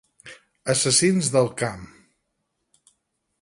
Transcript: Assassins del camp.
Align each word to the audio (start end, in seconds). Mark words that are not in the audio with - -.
Assassins 0.73 1.29
del 1.35 1.51
camp. 1.61 1.85